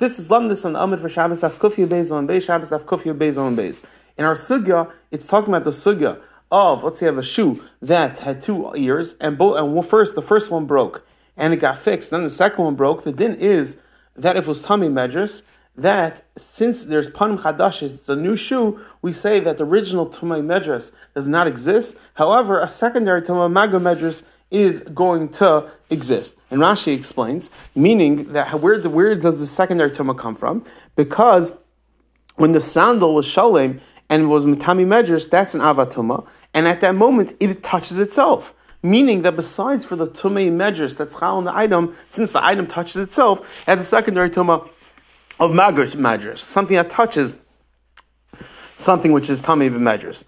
This 0.00 0.18
is 0.18 0.28
Lamdis 0.28 0.64
on 0.64 0.76
Amid 0.76 1.02
for 1.02 1.10
Shabbos 1.10 1.42
Af 1.42 1.58
Kufya 1.58 1.86
Beis 1.86 2.10
on 2.10 2.26
Beis, 2.26 2.46
Shabbos 2.46 2.72
Af 2.72 2.86
Kufya 2.86 3.12
Beis. 3.14 3.82
In 4.16 4.24
our 4.24 4.34
Sugya, 4.34 4.90
it's 5.10 5.26
talking 5.26 5.52
about 5.52 5.64
the 5.64 5.72
Sugya 5.72 6.18
of, 6.50 6.82
let's 6.82 7.00
say, 7.00 7.04
have 7.04 7.18
a 7.18 7.22
shoe 7.22 7.62
that 7.82 8.20
had 8.20 8.40
two 8.40 8.72
ears, 8.74 9.14
and 9.20 9.36
both, 9.36 9.58
and 9.58 9.86
first, 9.86 10.14
the 10.14 10.22
first 10.22 10.50
one 10.50 10.64
broke, 10.64 11.06
and 11.36 11.52
it 11.52 11.58
got 11.58 11.76
fixed, 11.76 12.08
then 12.08 12.24
the 12.24 12.30
second 12.30 12.64
one 12.64 12.76
broke. 12.76 13.04
The 13.04 13.12
din 13.12 13.34
is 13.34 13.76
that 14.16 14.38
if 14.38 14.44
it 14.44 14.48
was 14.48 14.62
tmei 14.62 14.90
medras, 14.90 15.42
that 15.76 16.24
since 16.38 16.86
there's 16.86 17.10
panim 17.10 17.38
chadash, 17.38 17.82
it's 17.82 18.08
a 18.08 18.16
new 18.16 18.36
shoe, 18.36 18.80
we 19.02 19.12
say 19.12 19.38
that 19.40 19.58
the 19.58 19.66
original 19.66 20.06
tmei 20.06 20.42
medras 20.42 20.92
does 21.14 21.28
not 21.28 21.46
exist. 21.46 21.94
However, 22.14 22.58
a 22.58 22.70
secondary 22.70 23.20
tummy 23.20 23.52
maga 23.52 23.76
medras 23.76 24.22
is 24.50 24.80
going 24.80 25.28
to 25.28 25.70
exist. 25.90 26.36
And 26.50 26.60
Rashi 26.60 26.96
explains, 26.96 27.50
meaning 27.74 28.32
that 28.32 28.60
where, 28.60 28.80
where 28.88 29.14
does 29.14 29.38
the 29.38 29.46
secondary 29.46 29.90
tumah 29.90 30.18
come 30.18 30.34
from? 30.34 30.64
Because 30.96 31.52
when 32.36 32.52
the 32.52 32.60
sandal 32.60 33.14
was 33.14 33.26
shalem 33.26 33.80
and 34.08 34.28
was 34.28 34.44
matami 34.44 34.84
medras, 34.86 35.30
that's 35.30 35.54
an 35.54 35.60
avatuma, 35.60 36.26
and 36.54 36.66
at 36.66 36.80
that 36.80 36.94
moment 36.94 37.34
it 37.38 37.62
touches 37.62 38.00
itself. 38.00 38.54
Meaning 38.82 39.22
that 39.22 39.36
besides 39.36 39.84
for 39.84 39.94
the 39.94 40.06
tumah 40.06 40.50
medras 40.50 40.96
that's 40.96 41.14
chal 41.14 41.36
on 41.36 41.44
the 41.44 41.54
item, 41.54 41.94
since 42.08 42.32
the 42.32 42.44
item 42.44 42.66
touches 42.66 42.96
itself, 42.96 43.46
as 43.66 43.80
a 43.80 43.84
secondary 43.84 44.30
tumah 44.30 44.68
of 45.38 45.52
magos 45.52 45.94
medras, 45.94 46.38
something 46.38 46.76
that 46.76 46.90
touches 46.90 47.34
something 48.78 49.12
which 49.12 49.30
is 49.30 49.40
tmei 49.40 49.70
medras. 49.70 50.24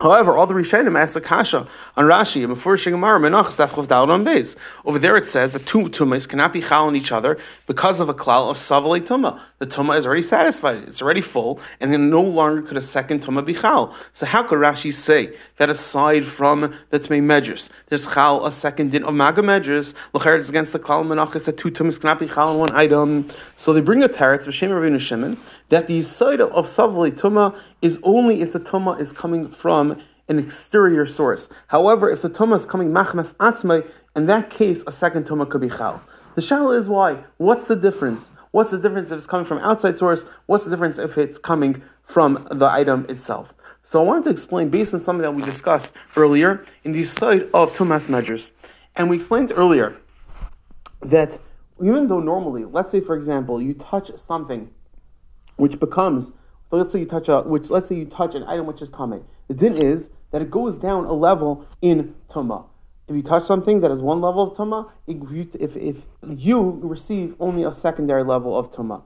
However, 0.00 0.36
all 0.36 0.46
the 0.46 0.54
Rishonim 0.54 0.98
ask 0.98 1.14
a 1.16 1.20
kasha 1.20 1.68
on 1.96 2.04
Rashi 2.06 2.42
and 2.42 2.54
before 2.54 2.76
Shigamar 2.76 3.20
Menachas 3.20 3.56
Dafchav 3.56 4.08
on 4.08 4.24
base. 4.24 4.56
Over 4.86 4.98
there 4.98 5.16
it 5.16 5.28
says 5.28 5.52
that 5.52 5.66
two 5.66 5.90
tumas 5.90 6.26
cannot 6.26 6.54
be 6.54 6.62
chal 6.62 6.86
on 6.86 6.96
each 6.96 7.12
other 7.12 7.38
because 7.66 8.00
of 8.00 8.08
a 8.08 8.14
klal 8.14 8.50
of 8.50 8.56
savali 8.56 9.00
tuma. 9.00 9.38
The 9.60 9.66
tuma 9.66 9.98
is 9.98 10.06
already 10.06 10.22
satisfied; 10.22 10.84
it's 10.88 11.02
already 11.02 11.20
full, 11.20 11.60
and 11.80 11.92
then 11.92 12.08
no 12.08 12.22
longer 12.22 12.62
could 12.62 12.78
a 12.78 12.80
second 12.80 13.22
tuma 13.22 13.44
be 13.44 13.52
chal. 13.52 13.94
So 14.14 14.24
how 14.24 14.42
could 14.42 14.58
Rashi 14.58 14.90
say 14.90 15.36
that 15.58 15.68
aside 15.68 16.24
from 16.24 16.74
the 16.88 16.98
tmei 16.98 17.22
medrus, 17.22 17.68
there's 17.88 18.06
chal 18.06 18.46
a 18.46 18.50
second 18.50 18.92
din 18.92 19.04
of 19.04 19.12
maga 19.12 19.42
medrus? 19.42 19.92
L'cher 20.14 20.36
is 20.36 20.48
against 20.48 20.72
the 20.72 20.78
klal 20.78 21.04
Menachas 21.04 21.44
that 21.44 21.58
two 21.58 21.70
tumas 21.70 22.00
cannot 22.00 22.18
be 22.18 22.26
chal 22.26 22.48
on 22.48 22.58
one 22.58 22.74
item. 22.74 23.28
So 23.56 23.74
they 23.74 23.82
bring 23.82 24.02
a 24.02 24.08
teretz 24.08 24.46
b'shem 24.46 24.70
Rabbeinu 24.70 24.98
Shimon 24.98 25.38
that 25.68 25.88
the 25.88 26.02
side 26.04 26.40
of 26.40 26.66
savali 26.66 27.12
tuma 27.12 27.54
is 27.82 28.00
only 28.02 28.40
if 28.40 28.54
the 28.54 28.60
tuma 28.60 28.98
is 28.98 29.12
coming 29.12 29.50
from 29.50 30.00
an 30.30 30.38
exterior 30.38 31.04
source. 31.04 31.50
However, 31.66 32.08
if 32.08 32.22
the 32.22 32.30
tumah 32.30 32.56
is 32.56 32.64
coming 32.64 32.92
machmas 32.92 33.34
atzmai, 33.34 33.86
in 34.16 34.26
that 34.26 34.48
case, 34.48 34.82
a 34.86 34.92
second 34.92 35.26
tumah 35.26 35.50
could 35.50 35.60
be 35.60 35.68
chal. 35.68 36.00
The 36.36 36.40
shal 36.40 36.70
is 36.70 36.88
why. 36.88 37.24
What's 37.38 37.66
the 37.66 37.76
difference? 37.76 38.30
What's 38.52 38.70
the 38.70 38.78
difference 38.78 39.10
if 39.10 39.18
it's 39.18 39.26
coming 39.26 39.46
from 39.46 39.58
outside 39.58 39.98
source? 39.98 40.24
What's 40.46 40.64
the 40.64 40.70
difference 40.70 40.98
if 40.98 41.18
it's 41.18 41.38
coming 41.38 41.82
from 42.04 42.46
the 42.50 42.70
item 42.70 43.06
itself? 43.08 43.52
So 43.82 44.00
I 44.00 44.04
wanted 44.04 44.24
to 44.24 44.30
explain 44.30 44.68
based 44.68 44.94
on 44.94 45.00
something 45.00 45.22
that 45.22 45.34
we 45.34 45.42
discussed 45.42 45.90
earlier 46.16 46.64
in 46.84 46.92
the 46.92 47.04
side 47.04 47.48
of 47.52 47.72
tumas 47.72 48.08
measures. 48.08 48.52
And 48.94 49.10
we 49.10 49.16
explained 49.16 49.52
earlier 49.54 49.96
that 51.02 51.40
even 51.82 52.06
though 52.06 52.20
normally, 52.20 52.64
let's 52.64 52.92
say 52.92 53.00
for 53.00 53.16
example, 53.16 53.60
you 53.60 53.74
touch 53.74 54.10
something 54.16 54.70
which 55.56 55.80
becomes, 55.80 56.30
let's 56.70 56.92
say 56.92 57.00
you 57.00 57.06
touch 57.06 57.28
a, 57.28 57.40
which 57.40 57.70
let's 57.70 57.88
say 57.88 57.96
you 57.96 58.04
touch 58.04 58.34
an 58.34 58.44
item 58.44 58.66
which 58.66 58.82
is 58.82 58.88
tame. 58.90 59.24
The 59.48 59.54
din 59.54 59.76
is 59.76 60.10
that 60.30 60.42
it 60.42 60.50
goes 60.50 60.76
down 60.76 61.06
a 61.06 61.12
level 61.12 61.66
in 61.82 62.14
Tuma. 62.28 62.66
If 63.10 63.16
you 63.16 63.22
touch 63.24 63.42
something 63.42 63.80
that 63.80 63.90
is 63.90 64.00
one 64.00 64.20
level 64.20 64.44
of 64.44 64.56
Tuma, 64.56 64.88
if, 65.08 65.76
if, 65.76 65.96
you 66.28 66.78
receive 66.80 67.34
only 67.40 67.64
a 67.64 67.74
secondary 67.74 68.22
level 68.22 68.56
of 68.56 68.70
Tuma. 68.70 69.02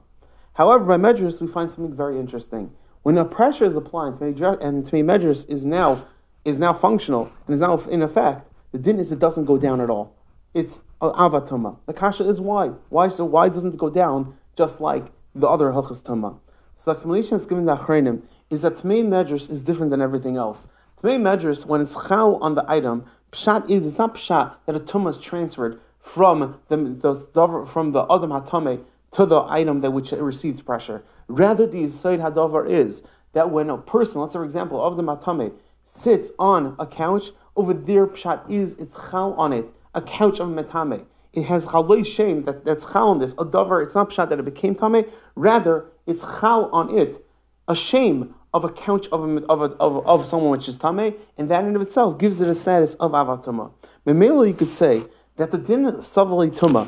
However, 0.53 0.85
by 0.85 0.97
Medrus, 0.97 1.41
we 1.41 1.47
find 1.47 1.71
something 1.71 1.95
very 1.95 2.19
interesting. 2.19 2.69
When 3.01 3.17
a 3.17 3.25
pressure 3.25 3.65
is 3.65 3.73
applied 3.73 4.19
to 4.19 4.25
and 4.25 4.85
Tmei 4.85 5.03
Medrus 5.03 5.49
is 5.49 5.65
now, 5.65 6.05
is 6.43 6.59
now 6.59 6.71
functional 6.71 7.31
and 7.47 7.55
is 7.55 7.61
now 7.61 7.79
in 7.89 8.03
effect, 8.03 8.47
the 8.73 8.77
din 8.77 8.99
is 8.99 9.11
it 9.11 9.17
doesn't 9.17 9.45
go 9.45 9.57
down 9.57 9.81
at 9.81 9.89
all. 9.89 10.15
It's 10.53 10.77
avatuma. 11.01 11.77
The 11.87 11.93
kasha 11.93 12.29
is 12.29 12.39
why. 12.39 12.67
Why 12.89 13.09
so? 13.09 13.25
Why 13.25 13.49
doesn't 13.49 13.73
it 13.73 13.77
go 13.79 13.89
down 13.89 14.35
just 14.55 14.79
like 14.79 15.05
the 15.33 15.47
other 15.47 15.71
halachas 15.71 16.03
tuma? 16.03 16.37
So 16.77 16.91
the 16.91 16.91
explanation 16.91 17.37
is 17.37 17.47
given 17.47 17.65
the 17.65 17.75
achrenim 17.75 18.21
is 18.51 18.61
that 18.61 18.75
tmei 18.75 19.03
medrus 19.03 19.49
is 19.49 19.63
different 19.63 19.89
than 19.89 19.99
everything 19.99 20.37
else. 20.37 20.63
Tmei 21.05 21.19
Medrash, 21.19 21.65
when 21.65 21.81
it's 21.81 21.93
chal 21.93 22.37
on 22.37 22.55
the 22.55 22.65
item, 22.67 23.05
pshat 23.35 23.69
is, 23.69 23.85
it's 23.85 23.97
not 23.97 24.15
pshat 24.15 24.55
that 24.65 24.75
a 24.75 24.79
tumah 24.79 25.15
is 25.15 25.23
transferred 25.23 25.79
from 25.99 26.57
the, 26.69 26.77
the 26.77 27.67
from 27.71 27.91
the 27.91 28.03
adam 28.03 28.29
hatame 28.29 28.81
to 29.11 29.25
the 29.25 29.41
item 29.41 29.81
that 29.81 29.91
which 29.91 30.11
receives 30.11 30.61
pressure. 30.61 31.03
Rather, 31.27 31.67
the 31.67 31.83
yisoid 31.83 32.19
hadavar 32.19 32.69
is 32.69 33.01
that 33.33 33.49
when 33.49 33.69
a 33.69 33.77
person, 33.77 34.21
let's 34.21 34.33
say 34.33 34.39
for 34.39 34.45
example, 34.45 34.83
of 34.85 34.97
the 34.97 35.03
matame, 35.03 35.51
sits 35.85 36.31
on 36.39 36.75
a 36.79 36.85
couch, 36.85 37.31
over 37.55 37.73
there 37.73 38.07
pshat 38.07 38.49
is 38.49 38.73
it's 38.79 38.95
chal 39.09 39.33
on 39.33 39.51
it, 39.53 39.65
a 39.93 40.01
couch 40.01 40.39
of 40.39 40.47
matame. 40.49 41.03
It 41.33 41.43
has 41.43 41.65
chaloi 41.65 42.05
shame 42.05 42.45
that, 42.45 42.63
that's 42.63 42.85
chal 42.85 43.09
on 43.09 43.19
this. 43.19 43.33
A 43.33 43.45
davar, 43.45 43.83
it's 43.83 43.95
not 43.95 44.09
pshat 44.09 44.29
that 44.29 44.39
it 44.39 44.45
became 44.45 44.75
tame, 44.75 45.05
rather 45.35 45.85
it's 46.07 46.21
chal 46.21 46.69
on 46.71 46.97
it, 46.97 47.25
a 47.67 47.75
shame 47.75 48.35
of 48.55 48.63
a 48.63 48.69
couch 48.69 49.07
of, 49.11 49.21
a, 49.21 49.45
of, 49.47 49.61
a, 49.61 49.65
of, 49.75 50.07
of 50.07 50.25
someone 50.25 50.49
which 50.49 50.69
is 50.69 50.77
tame, 50.77 51.13
and 51.37 51.51
that 51.51 51.65
in 51.65 51.75
of 51.75 51.81
itself 51.81 52.17
gives 52.17 52.39
it 52.39 52.47
a 52.47 52.55
status 52.55 52.93
of 53.01 53.11
avatuma. 53.11 53.69
Memela, 54.07 54.47
you 54.47 54.53
could 54.53 54.71
say 54.71 55.03
that 55.35 55.51
the 55.51 55.57
din 55.57 55.83
savali 55.97 56.49
tuma, 56.49 56.87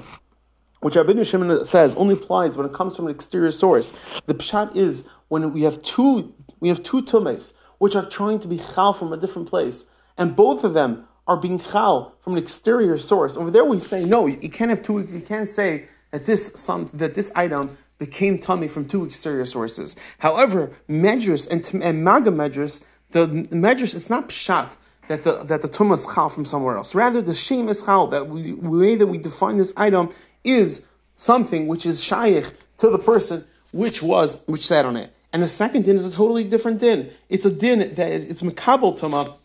which 0.79 0.95
Rabbi 0.95 1.21
Shimon 1.23 1.65
says 1.65 1.93
only 1.95 2.13
applies 2.13 2.55
when 2.55 2.65
it 2.65 2.73
comes 2.73 2.95
from 2.95 3.07
an 3.07 3.13
exterior 3.13 3.51
source. 3.51 3.91
The 4.27 4.33
pshat 4.33 4.77
is 4.77 5.03
when 5.27 5.51
we 5.51 5.63
have 5.63 5.83
two 5.83 6.33
we 6.61 6.69
have 6.69 6.81
two 6.83 7.01
tumes 7.01 7.53
which 7.79 7.95
are 7.95 8.09
trying 8.09 8.39
to 8.39 8.47
be 8.47 8.59
chal 8.73 8.93
from 8.93 9.11
a 9.11 9.17
different 9.17 9.49
place, 9.49 9.83
and 10.17 10.37
both 10.37 10.63
of 10.63 10.73
them 10.73 11.05
are 11.27 11.35
being 11.35 11.59
chal 11.59 12.15
from 12.23 12.33
an 12.33 12.39
exterior 12.41 12.97
source. 12.97 13.35
Over 13.35 13.51
there, 13.51 13.65
we 13.65 13.81
say 13.81 14.05
no. 14.05 14.25
You 14.25 14.49
can't 14.49 14.69
have 14.69 14.81
two. 14.81 14.99
You 14.99 15.19
can't 15.19 15.49
say 15.49 15.89
that 16.11 16.25
this 16.25 16.53
some 16.55 16.89
that 16.93 17.13
this 17.13 17.29
item 17.35 17.77
became 17.99 18.39
tummy 18.39 18.67
from 18.67 18.87
two 18.87 19.05
exterior 19.05 19.45
sources. 19.45 19.95
However, 20.19 20.71
medrus 20.87 21.47
and, 21.47 21.83
and 21.83 22.03
maga 22.03 22.31
medrus, 22.31 22.83
the 23.11 23.27
medrus, 23.27 23.95
it's 23.95 24.09
not 24.09 24.29
pshat 24.29 24.75
that 25.07 25.23
the 25.23 25.43
that 25.43 25.61
the 25.61 25.69
tumah 25.69 25.95
is 25.95 26.05
chal 26.05 26.29
from 26.29 26.45
somewhere 26.45 26.77
else. 26.77 26.93
Rather, 26.93 27.21
the 27.21 27.33
shame 27.33 27.69
is 27.69 27.81
chal. 27.81 28.07
That 28.07 28.27
we, 28.27 28.51
the 28.51 28.69
way 28.69 28.95
that 28.95 29.07
we 29.07 29.17
define 29.17 29.57
this 29.57 29.73
item 29.77 30.13
is 30.43 30.85
something 31.15 31.67
which 31.67 31.85
is 31.85 32.03
shaykh 32.03 32.51
to 32.77 32.89
the 32.89 32.99
person 32.99 33.45
which 33.71 34.01
was 34.03 34.43
which 34.47 34.65
sat 34.65 34.85
on 34.85 34.95
it. 34.95 35.13
And 35.33 35.43
the 35.43 35.47
second 35.47 35.85
din 35.85 35.95
is 35.95 36.05
a 36.05 36.11
totally 36.11 36.43
different 36.43 36.79
din. 36.79 37.09
It's 37.29 37.45
a 37.45 37.53
din 37.53 37.79
that 37.95 38.11
it's 38.11 38.41
makabel 38.41 38.97
tumah 38.97 39.35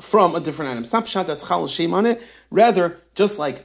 from 0.00 0.34
a 0.34 0.40
different 0.40 0.70
item. 0.70 0.84
It's 0.84 0.92
not 0.92 1.06
pshat 1.06 1.26
that's 1.26 1.46
chal 1.46 1.66
shame 1.66 1.94
on 1.94 2.06
it. 2.06 2.22
Rather, 2.50 2.98
just 3.14 3.38
like 3.38 3.64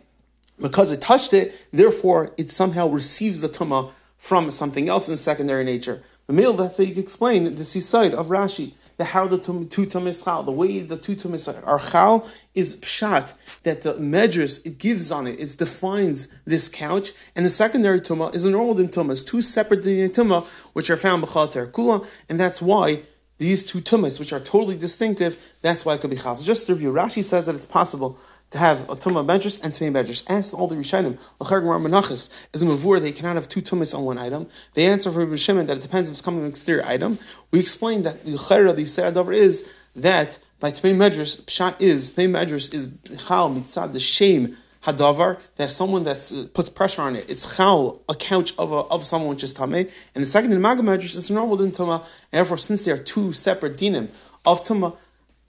because 0.62 0.92
it 0.92 1.02
touched 1.02 1.34
it, 1.34 1.68
therefore 1.72 2.34
it 2.38 2.52
somehow 2.52 2.88
receives 2.88 3.42
the 3.42 3.50
tumah 3.50 3.94
from 4.24 4.50
something 4.50 4.88
else 4.88 5.10
in 5.10 5.18
secondary 5.18 5.66
nature. 5.66 6.02
The 6.28 6.34
meal, 6.34 6.54
that's 6.54 6.78
how 6.78 6.86
you 6.86 6.94
can 6.94 7.04
explain 7.04 7.56
the 7.56 7.66
side 7.66 8.14
of 8.14 8.28
Rashi, 8.28 8.72
the 8.96 9.04
how 9.04 9.28
the 9.28 9.38
two 9.38 9.86
tumis 9.86 10.24
chal, 10.24 10.44
the 10.44 10.52
way 10.52 10.80
the 10.80 10.96
two 10.96 11.18
tumis 11.18 11.46
are 11.68 11.80
chal 11.92 12.26
is 12.56 12.80
pshat, 12.80 13.34
that 13.64 13.82
the 13.82 13.96
medrus, 13.96 14.66
it 14.66 14.78
gives 14.78 15.12
on 15.12 15.28
it, 15.28 15.42
it 15.42 15.58
defines 15.58 16.40
this 16.46 16.70
couch, 16.70 17.12
and 17.36 17.46
the 17.46 17.50
secondary 17.50 18.00
tumah 18.00 18.34
is 18.34 18.46
a 18.46 18.50
normal 18.50 18.76
din 18.76 18.88
tumah, 18.88 19.28
two 19.28 19.42
separate 19.42 19.82
tumah, 19.82 20.74
which 20.74 20.90
are 20.90 20.96
found 20.96 21.22
b'chal 21.22 21.70
kula, 21.74 22.10
and 22.30 22.40
that's 22.40 22.62
why 22.62 23.02
these 23.38 23.66
two 23.66 23.80
tumas, 23.80 24.20
which 24.20 24.32
are 24.32 24.40
totally 24.40 24.78
distinctive, 24.78 25.54
that's 25.62 25.86
why 25.86 25.96
it 25.96 26.02
could 26.02 26.10
be 26.10 26.16
chal. 26.16 26.36
So 26.36 26.46
just 26.46 26.68
to 26.68 26.74
review, 26.74 26.92
Rashi 26.92 27.24
says 27.24 27.46
that 27.48 27.56
it's 27.56 27.66
possible 27.66 28.18
to 28.52 28.58
have 28.58 28.88
a 28.90 28.96
tumah 28.96 29.26
benches 29.26 29.60
and 29.60 29.74
tmei 29.74 29.92
benches. 29.92 30.24
Ask 30.30 30.58
all 30.58 30.68
the 30.68 30.76
Rishonim, 30.76 31.20
l'char 31.40 31.62
menachas 31.62 32.48
is 32.54 32.62
a 32.62 32.66
mavur 32.66 33.02
they 33.02 33.12
cannot 33.12 33.36
have 33.36 33.48
two 33.48 33.62
tumas 33.62 33.98
on 33.98 34.06
one 34.06 34.18
item. 34.18 34.48
They 34.76 34.86
answer 34.86 35.12
for 35.12 35.20
Rabbi 35.20 35.36
Shimon 35.36 35.66
that 35.68 35.78
it 35.78 35.82
depends 35.82 36.10
if 36.10 36.14
it's 36.14 36.22
coming 36.22 36.42
from 36.42 36.46
an 36.46 36.52
exterior 36.52 36.86
item. 36.86 37.18
We 37.52 37.60
explained 37.60 38.06
that 38.06 38.22
the 38.22 38.36
l'char 38.36 38.76
the 38.76 38.84
Yisrael 38.84 39.34
is 39.34 39.74
that 39.96 40.38
by 40.60 40.72
tmei 40.72 40.96
medrash 40.96 41.42
pshat 41.44 41.82
is 41.82 42.14
tmei 42.14 42.30
medrash 42.30 42.74
is 42.74 42.96
chal 43.28 43.50
mitzad 43.50 43.94
the 43.94 44.00
shame 44.00 44.56
hadavar 44.86 45.42
that 45.56 45.70
someone 45.70 46.04
that 46.04 46.32
uh, 46.34 46.48
puts 46.54 46.70
pressure 46.70 47.02
on 47.02 47.16
it. 47.16 47.30
It's 47.30 47.58
chal 47.58 48.02
a 48.10 48.16
couch 48.16 48.54
of 48.58 48.72
a, 48.72 48.82
of 48.96 49.06
someone 49.06 49.30
which 49.30 49.44
is 49.44 49.54
tameh, 49.54 49.92
and 50.14 50.22
the 50.22 50.28
second 50.28 50.52
in 50.52 50.62
magam 50.62 50.82
medrash 50.82 51.16
is 51.16 51.32
normal 51.32 51.58
din 51.58 51.72
tuma. 51.72 52.00
And 52.00 52.40
therefore, 52.40 52.58
since 52.58 52.86
there 52.86 52.96
are 52.96 53.00
two 53.00 53.34
separate 53.34 53.78
dinim 53.78 54.10
of 54.46 54.62
tuma, 54.64 54.96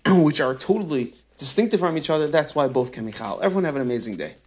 which 0.24 0.40
are 0.40 0.54
totally 0.54 1.14
distinctive 1.38 1.80
from 1.80 1.98
each 1.98 2.10
other. 2.10 2.26
That's 2.26 2.54
why 2.54 2.68
both 2.68 2.92
can 2.92 3.06
be 3.06 3.12
chal. 3.12 3.40
Everyone 3.42 3.64
have 3.64 3.76
an 3.76 3.82
amazing 3.82 4.16
day. 4.16 4.34